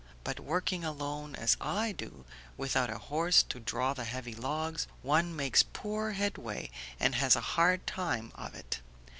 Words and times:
But 0.23 0.39
working 0.39 0.83
alone, 0.83 1.35
as 1.35 1.55
I 1.61 1.91
do, 1.91 2.25
without 2.57 2.89
a 2.89 2.97
horse 2.97 3.43
to 3.43 3.59
draw 3.59 3.93
the 3.93 4.05
heavy 4.05 4.33
logs, 4.33 4.87
one 5.03 5.35
makes 5.35 5.61
poor 5.61 6.13
headway 6.13 6.71
and 6.99 7.13
has 7.13 7.35
a 7.35 7.39
hard 7.53 7.85
time 7.85 8.31
of 8.33 8.55
it. 8.55 8.81